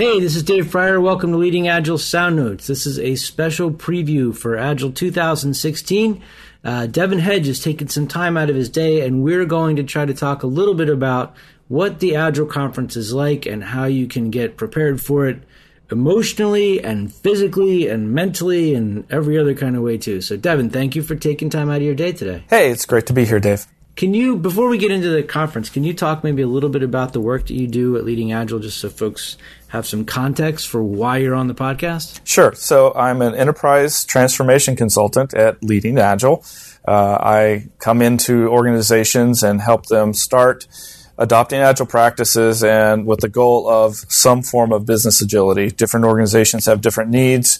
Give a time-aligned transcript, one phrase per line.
[0.00, 0.98] Hey, this is Dave Prior.
[0.98, 2.66] Welcome to Leading Agile Sound Notes.
[2.66, 6.22] This is a special preview for Agile 2016.
[6.64, 9.82] Uh, Devin Hedge has taken some time out of his day, and we're going to
[9.82, 11.36] try to talk a little bit about
[11.68, 15.42] what the Agile conference is like and how you can get prepared for it
[15.90, 20.22] emotionally and physically and mentally and every other kind of way too.
[20.22, 22.42] So, Devin, thank you for taking time out of your day today.
[22.48, 23.66] Hey, it's great to be here, Dave.
[24.00, 26.82] Can you, before we get into the conference, can you talk maybe a little bit
[26.82, 29.36] about the work that you do at Leading Agile, just so folks
[29.68, 32.18] have some context for why you're on the podcast?
[32.24, 32.54] Sure.
[32.54, 36.42] So I'm an enterprise transformation consultant at Leading Agile.
[36.88, 40.66] Uh, I come into organizations and help them start
[41.18, 45.70] adopting agile practices and with the goal of some form of business agility.
[45.70, 47.58] Different organizations have different needs.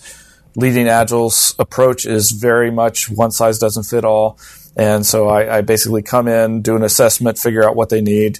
[0.56, 4.38] Leading Agile's approach is very much one size doesn't fit all.
[4.76, 8.38] And so I, I, basically come in, do an assessment, figure out what they need,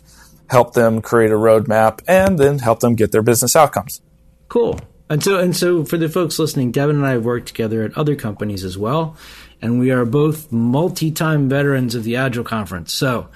[0.49, 4.01] help them create a roadmap, and then help them get their business outcomes.
[4.49, 4.79] Cool.
[5.09, 7.99] And so, and so for the folks listening, Devin and I have worked together at
[7.99, 9.17] other companies as well,
[9.61, 12.93] and we are both multi-time veterans of the Agile conference.
[12.93, 13.29] So,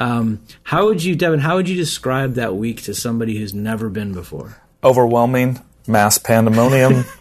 [0.00, 1.40] um, how would you, Devin?
[1.40, 4.60] How would you describe that week to somebody who's never been before?
[4.82, 7.04] Overwhelming, mass pandemonium.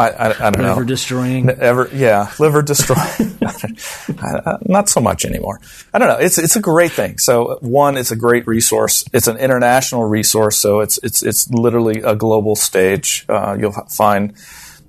[0.00, 0.68] I, I, I don't liver know.
[0.70, 1.50] Liver destroying.
[1.50, 3.38] Ever, yeah, liver destroying.
[4.66, 5.60] Not so much anymore.
[5.92, 6.16] I don't know.
[6.16, 7.18] It's it's a great thing.
[7.18, 9.04] So one, it's a great resource.
[9.12, 13.26] It's an international resource, so it's it's it's literally a global stage.
[13.28, 14.34] Uh, you'll find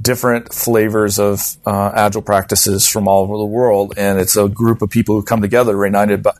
[0.01, 4.81] different flavors of uh, agile practices from all over the world, and it's a group
[4.81, 6.33] of people who come together, united by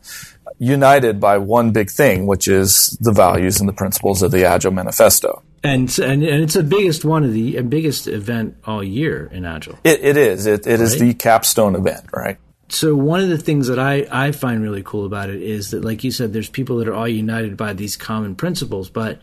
[0.59, 4.72] united by one big thing, which is the values and the principles of the Agile
[4.72, 5.42] Manifesto.
[5.64, 9.78] And, and and it's the biggest one of the biggest event all year in Agile.
[9.84, 10.48] It, it is.
[10.48, 10.80] It, it right?
[10.80, 12.38] is the capstone event, right?
[12.70, 15.84] So one of the things that I, I find really cool about it is that,
[15.84, 19.22] like you said, there's people that are all united by these common principles, but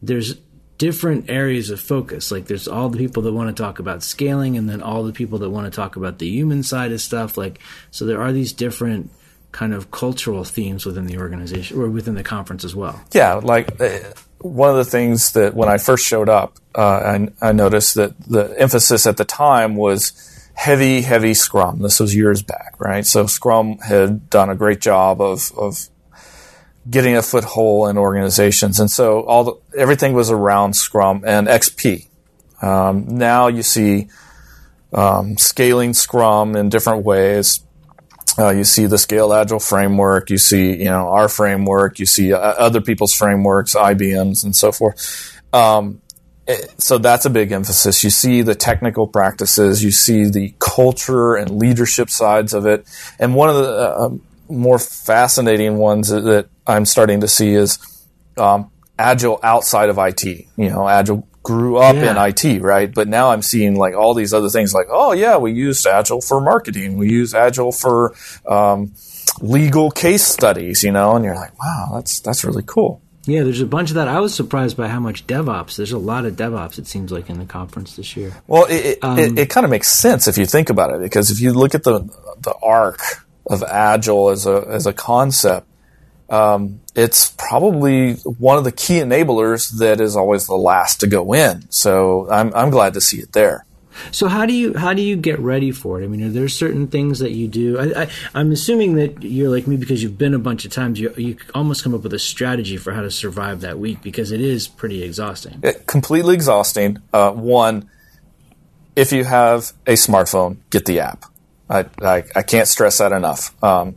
[0.00, 0.36] there's
[0.78, 2.30] different areas of focus.
[2.30, 5.12] Like there's all the people that want to talk about scaling, and then all the
[5.12, 7.36] people that want to talk about the human side of stuff.
[7.36, 7.60] Like
[7.90, 9.10] so, there are these different
[9.56, 13.02] kind of cultural themes within the organization or within the conference as well.
[13.12, 14.00] Yeah, like uh,
[14.36, 18.20] one of the things that when I first showed up, uh, I, I, noticed that
[18.20, 20.12] the emphasis at the time was
[20.52, 21.80] heavy, heavy Scrum.
[21.80, 23.06] This was years back, right?
[23.06, 25.88] So Scrum had done a great job of, of
[26.90, 32.08] getting a foothold in organizations, and so all the, everything was around Scrum and XP.
[32.60, 34.08] Um, now you see
[34.92, 37.60] um, scaling Scrum in different ways
[38.38, 40.30] uh, you see the Scale Agile framework.
[40.30, 41.98] You see, you know, our framework.
[41.98, 45.40] You see uh, other people's frameworks, IBM's, and so forth.
[45.52, 46.02] Um,
[46.46, 48.04] it, eh, so that's a big emphasis.
[48.04, 49.82] You see the technical practices.
[49.82, 52.86] You see the culture and leadership sides of it.
[53.18, 57.78] And one of the uh, um, more fascinating ones that I'm starting to see is
[58.36, 60.24] um, Agile outside of IT.
[60.24, 62.10] You know, Agile grew up yeah.
[62.10, 62.92] in IT, right?
[62.92, 66.20] But now I'm seeing like all these other things like, oh yeah, we use Agile
[66.20, 66.98] for marketing.
[66.98, 68.16] We use Agile for
[68.48, 68.92] um,
[69.40, 73.00] legal case studies, you know, and you're like, wow, that's, that's really cool.
[73.26, 74.08] Yeah, there's a bunch of that.
[74.08, 75.76] I was surprised by how much DevOps.
[75.76, 76.80] There's a lot of DevOps.
[76.80, 78.32] It seems like in the conference this year.
[78.48, 81.30] Well, it um, it, it kind of makes sense if you think about it, because
[81.30, 82.00] if you look at the
[82.40, 83.00] the arc
[83.46, 85.66] of Agile as a as a concept,
[86.28, 91.32] um, it's probably one of the key enablers that is always the last to go
[91.34, 91.70] in.
[91.70, 93.64] So I'm, I'm glad to see it there.
[94.10, 96.04] So how do you how do you get ready for it?
[96.04, 97.94] I mean, are there certain things that you do?
[97.96, 101.00] I, am assuming that you're like me because you've been a bunch of times.
[101.00, 104.32] You you almost come up with a strategy for how to survive that week because
[104.32, 105.60] it is pretty exhausting.
[105.62, 106.98] It, completely exhausting.
[107.12, 107.88] Uh, one,
[108.94, 111.24] if you have a smartphone, get the app.
[111.70, 113.54] I I, I can't stress that enough.
[113.64, 113.94] Um,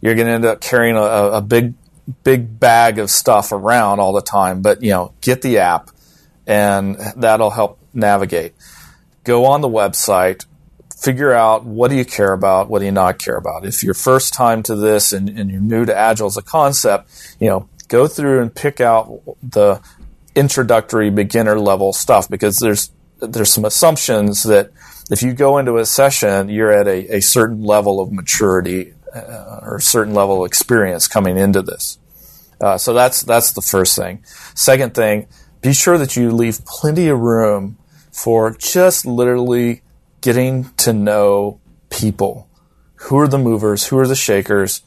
[0.00, 1.74] you're going to end up carrying a, a big
[2.24, 4.62] big bag of stuff around all the time.
[4.62, 5.90] But you know, get the app,
[6.46, 8.54] and that'll help navigate.
[9.24, 10.46] Go on the website,
[10.96, 13.64] figure out what do you care about, what do you not care about.
[13.64, 17.36] If you're first time to this and, and you're new to Agile as a concept,
[17.38, 19.80] you know, go through and pick out the
[20.34, 24.70] introductory beginner level stuff because there's there's some assumptions that
[25.10, 29.60] if you go into a session, you're at a, a certain level of maturity uh,
[29.62, 31.98] or a certain level of experience coming into this.
[32.60, 34.22] Uh, so that's that's the first thing.
[34.54, 35.26] Second thing,
[35.62, 37.78] be sure that you leave plenty of room
[38.12, 39.82] for just literally
[40.20, 42.48] getting to know people.
[42.96, 43.86] Who are the movers?
[43.86, 44.82] Who are the shakers?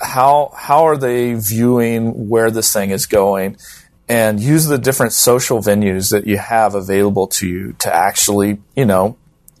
[0.00, 3.56] How how are they viewing where this thing is going?
[4.08, 8.86] And use the different social venues that you have available to you to actually, you
[8.86, 9.18] know,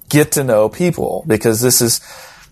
[0.08, 2.00] get to know people because this is,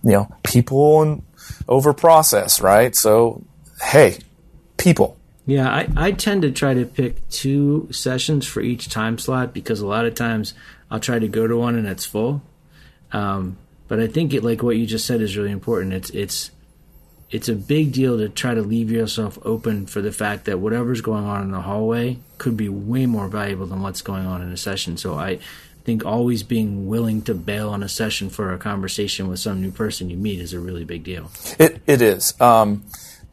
[0.07, 1.23] you know, people and
[1.67, 2.95] over process, right?
[2.95, 3.43] So,
[3.83, 4.19] hey,
[4.77, 5.17] people.
[5.47, 9.81] Yeah, I, I tend to try to pick two sessions for each time slot because
[9.81, 10.55] a lot of times
[10.93, 12.41] I'll try to go to one and it's full.
[13.11, 13.59] Um,
[13.89, 15.93] but I think it like what you just said is really important.
[15.93, 16.53] It's it's
[17.31, 21.01] it's a big deal to try to leave yourself open for the fact that whatever's
[21.01, 24.53] going on in the hallway could be way more valuable than what's going on in
[24.53, 24.97] a session.
[24.97, 25.41] So I
[25.87, 29.71] think always being willing to bail on a session for a conversation with some new
[29.71, 31.31] person you meet is a really big deal.
[31.61, 32.85] It it is, um,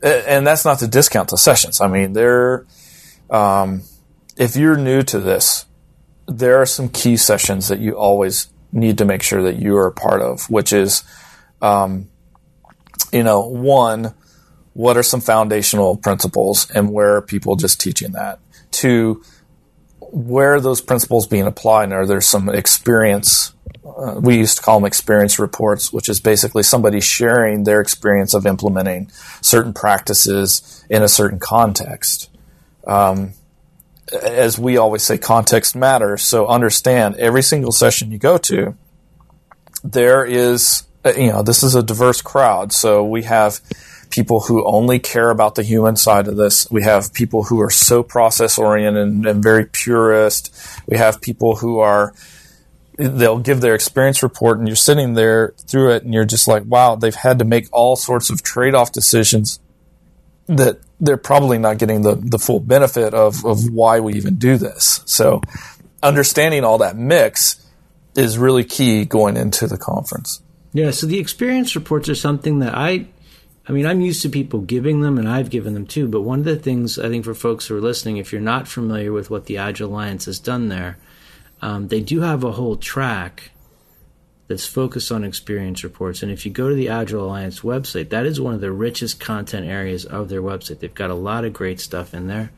[0.04, 1.82] and that's not to discount the sessions.
[1.82, 2.68] I mean, there,
[3.32, 3.82] um,
[4.38, 5.66] if you're new to this,
[6.28, 9.88] there are some key sessions that you always need to make sure that you are
[9.88, 11.04] a part of, which is,
[11.60, 12.08] um,
[13.12, 14.14] you know, one,
[14.74, 18.40] what are some foundational principles and where are people just teaching that?
[18.70, 19.24] Two,
[20.14, 21.86] where are those principles being applied?
[21.86, 23.52] And are there some experience?
[23.84, 28.36] Uh, we used to call them experience reports, which is basically somebody sharing their experience
[28.36, 29.10] of implementing
[29.42, 32.30] certain practices in a certain context.
[32.86, 33.34] Um,
[34.22, 36.22] as we always say, context matters.
[36.22, 38.76] So understand every single session you go to,
[39.84, 42.72] there is, uh, you know, this is a diverse crowd.
[42.72, 43.60] So we have
[44.14, 46.70] people who only care about the human side of this.
[46.70, 50.56] We have people who are so process oriented and, and very purist.
[50.86, 52.14] We have people who are
[52.96, 56.62] they'll give their experience report and you're sitting there through it and you're just like
[56.68, 59.60] wow they've had to make all sorts of trade-off decisions
[60.46, 64.58] that they're probably not getting the, the full benefit of, of why we even do
[64.58, 65.42] this so
[66.04, 67.66] understanding all that mix
[68.16, 72.76] is really key going into the conference yeah so the experience reports are something that
[72.76, 73.08] i
[73.68, 76.08] I mean, I'm used to people giving them, and I've given them too.
[76.08, 78.68] But one of the things I think for folks who are listening, if you're not
[78.68, 80.98] familiar with what the Agile Alliance has done there,
[81.62, 83.52] um, they do have a whole track
[84.48, 86.22] that's focused on experience reports.
[86.22, 89.22] And if you go to the Agile Alliance website, that is one of the richest
[89.22, 90.80] content areas of their website.
[90.80, 92.52] They've got a lot of great stuff in there.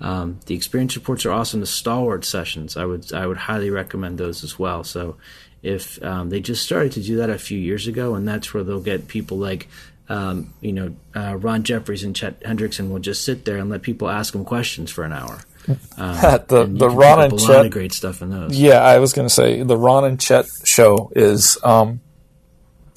[0.00, 1.60] Um, the experience reports are awesome.
[1.60, 4.84] The stalwart sessions, I would I would highly recommend those as well.
[4.84, 5.16] So
[5.62, 8.62] if um, they just started to do that a few years ago, and that's where
[8.62, 9.68] they'll get people like
[10.10, 13.82] um, you know, uh, Ron Jeffries and Chet Hendrickson will just sit there and let
[13.82, 15.40] people ask them questions for an hour.
[15.98, 16.16] Um,
[16.48, 18.58] the the Ron and a Chet, lot of great stuff in those.
[18.58, 22.00] Yeah, I was going to say the Ron and Chet show is, um,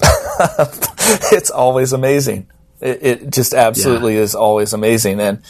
[0.00, 2.50] it's always amazing.
[2.80, 4.22] It, it just absolutely yeah.
[4.22, 5.42] is always amazing, and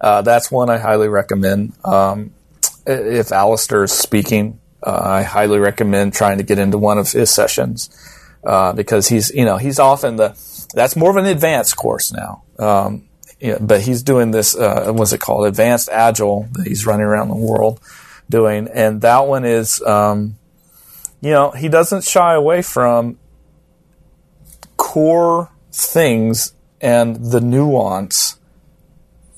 [0.00, 1.74] uh, that's one I highly recommend.
[1.84, 2.32] Um,
[2.86, 7.90] if is speaking, uh, I highly recommend trying to get into one of his sessions
[8.44, 10.30] uh, because he's you know he's often the
[10.74, 12.44] that's more of an advanced course now.
[12.58, 13.08] Um,
[13.40, 15.46] yeah, but he's doing this, uh, what's it called?
[15.46, 17.80] Advanced Agile that he's running around the world
[18.28, 18.68] doing.
[18.68, 20.36] And that one is, um,
[21.20, 23.18] you know, he doesn't shy away from
[24.76, 28.38] core things and the nuance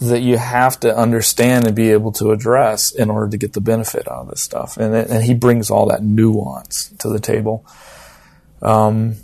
[0.00, 3.60] that you have to understand and be able to address in order to get the
[3.60, 4.76] benefit out of this stuff.
[4.76, 7.64] And, and he brings all that nuance to the table.
[8.60, 9.16] Um,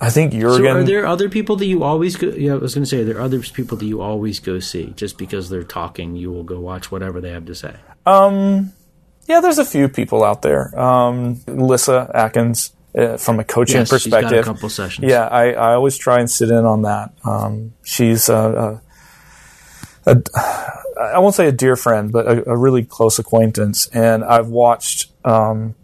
[0.00, 0.64] I think Jurgen.
[0.64, 2.28] So are there other people that you always go?
[2.28, 4.92] Yeah, I was going to say, are there other people that you always go see
[4.96, 6.16] just because they're talking?
[6.16, 7.76] You will go watch whatever they have to say.
[8.04, 8.72] Um,
[9.26, 10.78] yeah, there's a few people out there.
[10.78, 15.08] Um, Lyssa Adkins, uh, from a coaching yes, perspective, a couple sessions.
[15.08, 17.12] Yeah, I, I always try and sit in on that.
[17.24, 18.80] Um, she's a,
[20.06, 20.22] a, a,
[21.00, 25.12] I won't say a dear friend, but a, a really close acquaintance, and I've watched.
[25.24, 25.76] Um,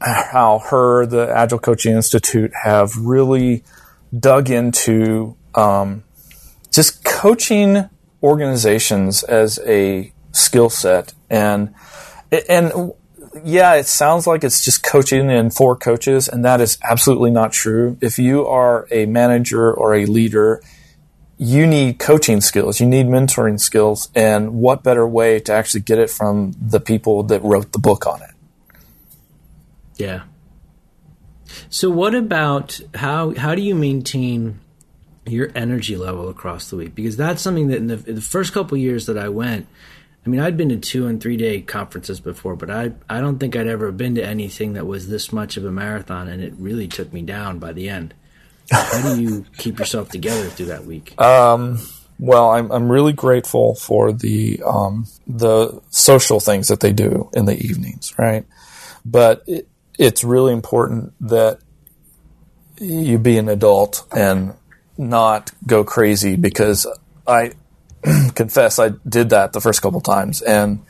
[0.00, 3.64] how her, the Agile Coaching Institute, have really
[4.18, 6.04] dug into um,
[6.70, 7.88] just coaching
[8.22, 11.74] organizations as a skill set and
[12.48, 12.92] and
[13.44, 17.52] yeah, it sounds like it's just coaching and for coaches, and that is absolutely not
[17.52, 17.96] true.
[18.00, 20.62] If you are a manager or a leader,
[21.36, 25.98] you need coaching skills, you need mentoring skills, and what better way to actually get
[25.98, 28.30] it from the people that wrote the book on it?
[29.98, 30.22] Yeah.
[31.70, 34.60] So what about how how do you maintain
[35.26, 36.94] your energy level across the week?
[36.94, 39.66] Because that's something that in the, in the first couple years that I went,
[40.24, 43.38] I mean, I'd been to two and three day conferences before, but I I don't
[43.38, 46.54] think I'd ever been to anything that was this much of a marathon, and it
[46.58, 48.14] really took me down by the end.
[48.70, 51.18] How do you keep yourself together through that week?
[51.20, 51.78] Um,
[52.18, 57.46] well, I'm I'm really grateful for the um, the social things that they do in
[57.46, 58.44] the evenings, right?
[59.04, 61.58] But it, it's really important that
[62.80, 64.54] you be an adult and
[64.96, 66.86] not go crazy because
[67.26, 67.52] I
[68.34, 70.84] confess I did that the first couple times and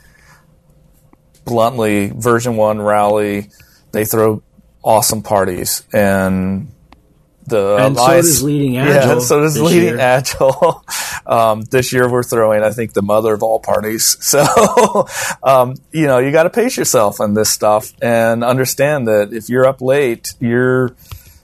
[1.45, 3.49] bluntly VersionOne rally
[3.91, 4.43] they throw
[4.83, 6.71] awesome parties and
[7.49, 9.15] the and so does leading agile.
[9.15, 9.99] Yeah, so does this leading year.
[9.99, 10.83] agile.
[11.25, 14.17] um, this year we're throwing, I think, the mother of all parties.
[14.29, 15.07] So,
[15.41, 19.49] um, you know, you got to pace yourself on this stuff and understand that if
[19.49, 20.95] you're up late, you're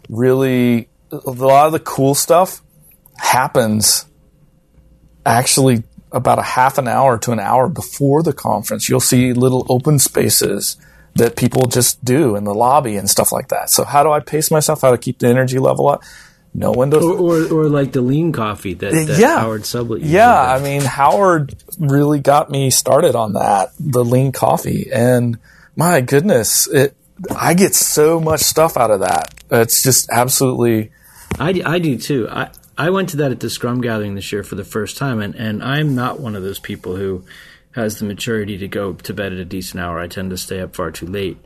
[0.08, 2.62] really a lot of the cool stuff
[3.18, 4.06] happens
[5.26, 8.88] actually about a half an hour to an hour before the conference.
[8.88, 10.78] You'll see little open spaces
[11.15, 13.69] that people just do in the lobby and stuff like that.
[13.69, 14.81] So how do I pace myself?
[14.81, 16.03] How to keep the energy level up?
[16.53, 17.03] No one does.
[17.03, 19.39] Or, or, or like the lean coffee that, that Yeah.
[19.39, 20.00] Howard Sublett.
[20.03, 20.41] Yeah.
[20.41, 24.89] I mean, Howard really got me started on that, the lean coffee.
[24.93, 25.38] And
[25.75, 26.95] my goodness, it,
[27.36, 29.34] I get so much stuff out of that.
[29.51, 30.91] It's just absolutely,
[31.39, 32.27] I, I do too.
[32.29, 35.22] I, I went to that at the Scrum gathering this year for the first time,
[35.22, 37.24] and, and I'm not one of those people who
[37.75, 40.00] has the maturity to go to bed at a decent hour.
[40.00, 41.38] I tend to stay up far too late.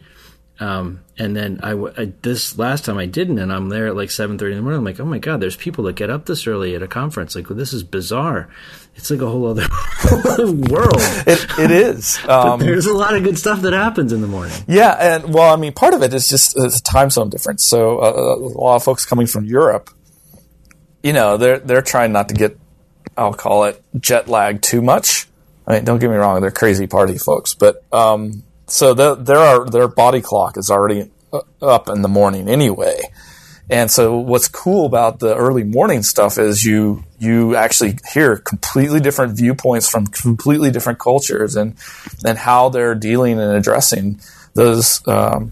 [0.62, 4.10] Um, and then I, I- this last time I didn't, and I'm there at like
[4.10, 4.80] 7:30 in the morning.
[4.80, 7.34] I'm like, oh my god, there's people that get up this early at a conference.
[7.34, 8.50] Like, well, this is bizarre.
[8.96, 9.62] It's like a whole other
[10.70, 10.98] world.
[11.26, 12.18] it, it is.
[12.28, 14.58] Um, There's a lot of good stuff that happens in the morning.
[14.68, 17.64] Yeah, and well, I mean, part of it is just it's a time zone difference.
[17.64, 19.90] So uh, a lot of folks coming from Europe,
[21.02, 22.58] you know, they're they're trying not to get,
[23.16, 25.29] I'll call it jet lag too much.
[25.70, 29.38] I mean, don't get me wrong, they're crazy party folks, but um, so the, there
[29.38, 33.00] are their body clock is already uh, up in the morning anyway.
[33.70, 39.00] And so what's cool about the early morning stuff is you you actually hear completely
[39.00, 41.76] different viewpoints from completely different cultures and
[42.26, 44.22] and how they're dealing and addressing
[44.56, 45.52] those um,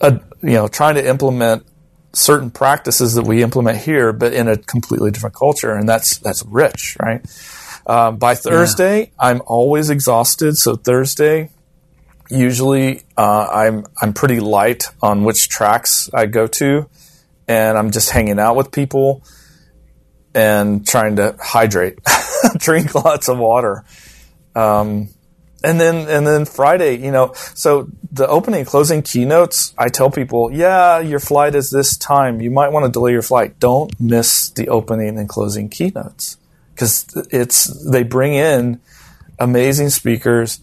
[0.00, 1.64] uh, you know trying to implement
[2.12, 6.44] certain practices that we implement here but in a completely different culture and that's that's
[6.46, 7.24] rich right
[7.86, 11.50] um, by Thursday I'm always exhausted so Thursday
[12.30, 16.88] usually uh, I'm I'm pretty light on which tracks I go to,
[17.48, 19.22] and I'm just hanging out with people
[20.34, 21.98] and trying to hydrate,
[22.58, 23.84] drink lots of water.
[24.54, 25.08] Um,
[25.62, 30.10] and then and then Friday, you know, so the opening and closing keynotes, I tell
[30.10, 32.40] people, yeah, your flight is this time.
[32.40, 33.58] You might want to delay your flight.
[33.58, 36.36] Don't miss the opening and closing keynotes
[36.74, 38.80] because it's they bring in
[39.38, 40.60] amazing speakers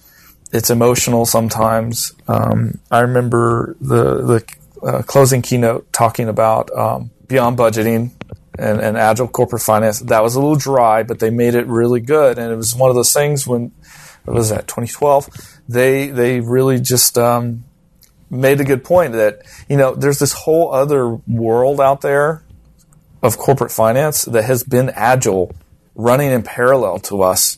[0.52, 2.14] it's emotional sometimes.
[2.28, 4.44] Um, I remember the
[4.82, 8.12] the uh, closing keynote talking about um, beyond budgeting
[8.58, 10.00] and, and agile corporate finance.
[10.00, 12.90] That was a little dry, but they made it really good, and it was one
[12.90, 13.72] of those things when
[14.26, 15.30] what was that 2012.
[15.70, 17.64] They they really just um,
[18.30, 22.44] made a good point that you know there's this whole other world out there
[23.24, 25.56] of corporate finance that has been agile,
[25.96, 27.58] running in parallel to us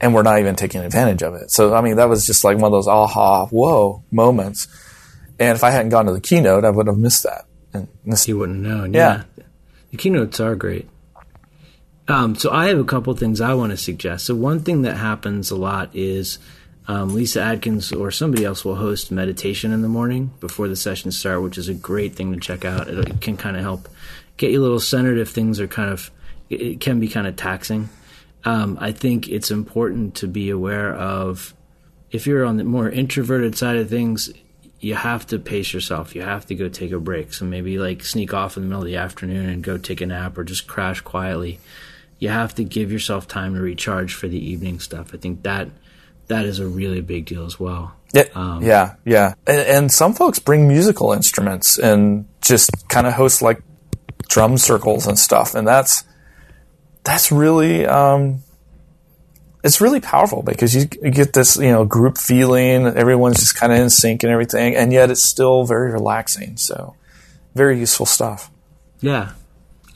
[0.00, 1.50] and we're not even taking advantage of it.
[1.50, 4.68] So, I mean, that was just like one of those aha, whoa moments.
[5.38, 7.46] And if I hadn't gone to the keynote, I would have missed that.
[7.72, 8.84] And this, You wouldn't know.
[8.84, 9.24] Yeah.
[9.36, 9.44] Yeah.
[9.90, 10.88] The keynotes are great.
[12.06, 14.26] Um, so I have a couple things I want to suggest.
[14.26, 16.38] So one thing that happens a lot is
[16.86, 21.18] um, Lyssa Adkins or somebody else will host meditation in the morning before the sessions
[21.18, 22.88] start, which is a great thing to check out.
[22.88, 23.88] It can kind of help
[24.36, 26.10] get you a little centered if things are kind of,
[26.50, 27.88] it, it can be kind of taxing.
[28.44, 31.54] Um, I think it's important to be aware of
[32.10, 34.30] if you're on the more introverted side of things,
[34.80, 36.14] you have to pace yourself.
[36.14, 37.32] You have to go take a break.
[37.32, 40.06] So maybe like sneak off in the middle of the afternoon and go take a
[40.06, 41.58] nap or just crash quietly.
[42.18, 45.12] You have to give yourself time to recharge for the evening stuff.
[45.14, 45.68] I think that
[46.26, 47.94] that is a really big deal as well.
[48.12, 49.34] yeah, Um, yeah, yeah.
[49.46, 53.62] And, and some folks bring musical instruments and just kind of host like
[54.28, 55.54] drum circles and stuff.
[55.54, 56.04] And that's,
[57.04, 58.42] that's really, um,
[59.62, 62.86] it's really powerful because you, get this, you know, group feeling.
[62.86, 66.56] Everyone's just kind of in sync and everything, and yet it's still very relaxing.
[66.56, 66.96] So,
[67.54, 68.50] very useful stuff.
[69.00, 69.32] Yeah.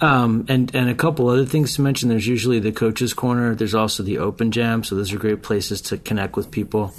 [0.00, 2.08] Um, and and a couple other things to mention.
[2.08, 3.54] There's usually the coaches corner.
[3.54, 4.84] There's also the open jam.
[4.84, 6.94] So those are great places to connect with people.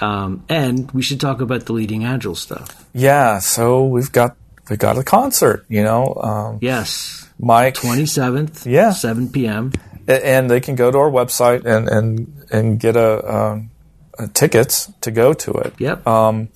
[0.00, 2.88] Um, and we should talk about the leading agile stuff.
[2.94, 3.38] Yeah.
[3.38, 4.36] So we've got
[4.70, 5.66] we got a concert.
[5.68, 7.74] You know, um, Yes, Mike.
[7.74, 8.66] twenty seventh.
[8.66, 8.92] Yeah.
[8.92, 9.72] seven p.m.
[10.08, 13.70] And they can go to our website and and and get a, um,
[14.18, 15.74] a tickets to go to it.
[15.78, 16.06] Yep.
[16.06, 16.48] Um,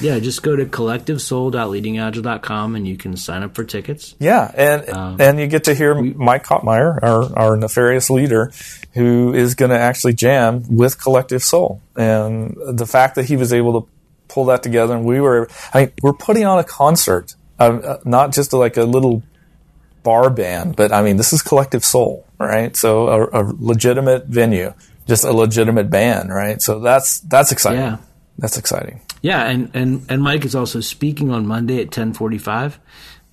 [0.00, 4.14] yeah, just go to collectivesoul.leadingagile.com and you can sign up for tickets.
[4.18, 8.52] yeah, and and you get to hear Mike Cottmeyer, our our nefarious leader,
[8.94, 13.52] who is going to actually jam with Collective Soul, and the fact that he was
[13.52, 13.88] able to
[14.28, 17.98] pull that together, and we were, I mean, we're putting on a concert, uh, uh,
[18.04, 19.22] not just like a little
[20.02, 22.76] bar band, but I mean, this is Collective Soul, right?
[22.76, 24.74] So a, a legitimate venue,
[25.06, 26.60] just a legitimate band, right?
[26.62, 27.80] So that's that's exciting.
[27.80, 27.96] Yeah.
[28.38, 29.00] That's exciting.
[29.20, 32.78] Yeah, and, and, and Mike is also speaking on Monday at ten forty five.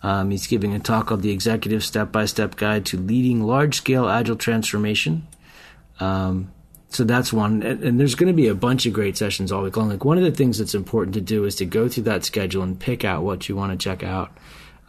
[0.01, 3.75] Um, he's giving a talk called The Executive Step by Step Guide to Leading Large
[3.77, 5.27] Scale Agile Transformation.
[5.99, 6.51] Um,
[6.89, 7.61] so that's one.
[7.61, 9.89] And, and there's going to be a bunch of great sessions all week long.
[9.89, 12.63] Like one of the things that's important to do is to go through that schedule
[12.63, 14.35] and pick out what you want to check out.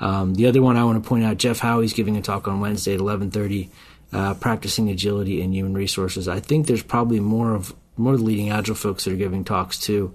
[0.00, 2.61] Um, the other one I want to point out, Jeff Howey's giving a talk on
[2.61, 3.71] Wednesday at 1130,
[4.12, 6.29] uh, practicing agility in human resources.
[6.29, 9.45] I think there's probably more of more of the leading agile folks that are giving
[9.45, 10.15] talks too.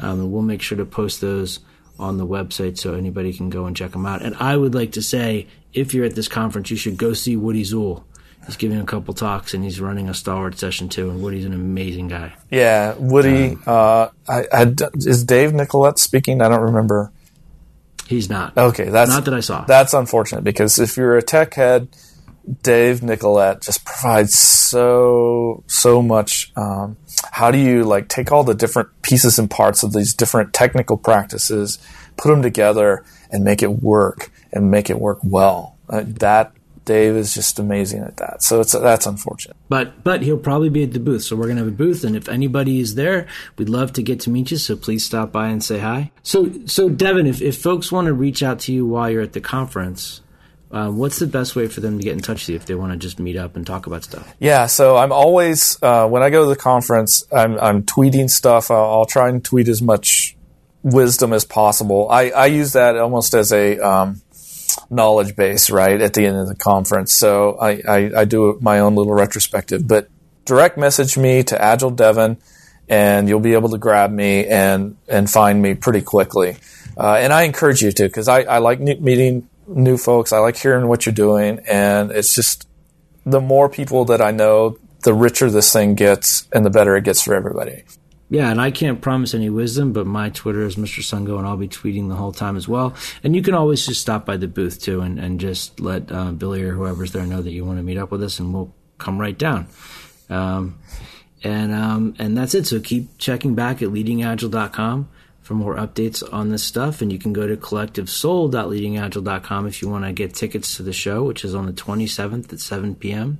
[0.00, 1.60] Um, and we'll make sure to post those
[1.98, 4.22] on the website so anybody can go and check them out.
[4.22, 7.36] And I would like to say, if you're at this conference, you should go see
[7.36, 8.02] Woody Zuill.
[8.46, 11.10] He's giving a couple talks and he's running a stalwart session too.
[11.10, 12.32] And Woody's an amazing guy.
[12.50, 13.50] Yeah, Woody.
[13.50, 16.40] Um, uh, I, I, is Dave Nicolette speaking?
[16.40, 17.12] I don't remember.
[18.10, 18.58] He's not.
[18.58, 19.64] Okay, that's not that I saw.
[19.66, 21.86] That's unfortunate because if you're a tech head,
[22.60, 26.50] Dave Nicolette just provides so so much.
[26.56, 26.96] Um,
[27.30, 30.96] how do you like take all the different pieces and parts of these different technical
[30.96, 31.78] practices,
[32.16, 35.76] put them together, and make it work and make it work well?
[35.88, 36.52] Uh, that
[36.84, 38.42] Dave is just amazing at that.
[38.42, 39.56] So it's that's unfortunate.
[39.68, 41.22] But but he'll probably be at the booth.
[41.22, 44.20] So we're gonna have a booth, and if anybody is there, we'd love to get
[44.20, 44.56] to meet you.
[44.56, 46.10] So please stop by and say hi.
[46.22, 49.34] So so Devin, if if folks want to reach out to you while you're at
[49.34, 50.22] the conference,
[50.72, 52.74] uh, what's the best way for them to get in touch with you if they
[52.74, 54.34] want to just meet up and talk about stuff?
[54.38, 58.70] Yeah, so I'm always uh, when I go to the conference, I'm, I'm tweeting stuff.
[58.70, 60.36] I'll, I'll, try and tweet as much
[60.82, 62.08] wisdom as possible.
[62.10, 64.22] I, I use that almost as a um,
[64.90, 67.14] knowledge base, right, at the end of the conference.
[67.14, 69.86] So I, I, I, do my own little retrospective.
[69.86, 70.08] But
[70.44, 72.38] direct message me to Agile Devon,
[72.88, 76.56] and you'll be able to grab me and and find me pretty quickly.
[76.98, 80.32] Uh, and I encourage you to because I, I like meeting new folks.
[80.32, 82.68] I like hearing what you're doing, and it's just
[83.24, 87.04] the more people that I know, the richer this thing gets, and the better it
[87.04, 87.84] gets for everybody.
[88.32, 91.02] Yeah, and I can't promise any wisdom, but my Twitter is Mr.
[91.02, 92.94] Sungo, and I'll be tweeting the whole time as well.
[93.24, 96.30] And you can always just stop by the booth too, and, and just let uh,
[96.30, 98.72] Billy or whoever's there know that you want to meet up with us, and we'll
[98.98, 99.66] come right down.
[100.28, 100.78] Um,
[101.42, 102.66] and um, and that's it.
[102.66, 105.08] So keep checking back at leadingagile.com
[105.40, 107.02] for more updates on this stuff.
[107.02, 111.24] And you can go to collectivesoul.leadingagile.com if you want to get tickets to the show,
[111.24, 113.38] which is on the 27th at 7 p.m.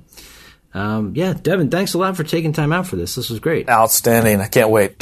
[0.73, 3.15] Um, yeah, Devin, thanks a lot for taking time out for this.
[3.15, 3.69] This was great.
[3.69, 4.39] Outstanding.
[4.39, 4.97] I can't wait.